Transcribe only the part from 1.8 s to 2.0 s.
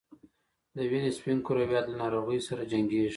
له